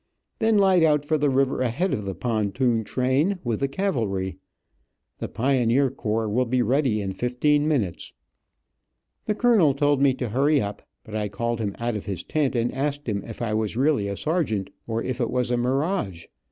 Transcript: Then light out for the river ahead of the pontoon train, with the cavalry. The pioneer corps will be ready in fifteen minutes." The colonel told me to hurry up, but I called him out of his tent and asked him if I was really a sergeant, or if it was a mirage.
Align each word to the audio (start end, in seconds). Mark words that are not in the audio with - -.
Then 0.39 0.57
light 0.57 0.81
out 0.81 1.05
for 1.05 1.15
the 1.19 1.29
river 1.29 1.61
ahead 1.61 1.93
of 1.93 2.05
the 2.05 2.15
pontoon 2.15 2.83
train, 2.83 3.37
with 3.43 3.59
the 3.59 3.67
cavalry. 3.67 4.37
The 5.19 5.27
pioneer 5.27 5.91
corps 5.91 6.27
will 6.27 6.47
be 6.47 6.63
ready 6.63 7.03
in 7.03 7.13
fifteen 7.13 7.67
minutes." 7.67 8.11
The 9.25 9.35
colonel 9.35 9.75
told 9.75 10.01
me 10.01 10.15
to 10.15 10.29
hurry 10.29 10.59
up, 10.59 10.81
but 11.03 11.13
I 11.13 11.29
called 11.29 11.59
him 11.59 11.75
out 11.77 11.95
of 11.95 12.05
his 12.05 12.23
tent 12.23 12.55
and 12.55 12.73
asked 12.73 13.07
him 13.07 13.23
if 13.27 13.43
I 13.43 13.53
was 13.53 13.77
really 13.77 14.07
a 14.07 14.17
sergeant, 14.17 14.71
or 14.87 15.03
if 15.03 15.21
it 15.21 15.29
was 15.29 15.51
a 15.51 15.57
mirage. 15.57 16.25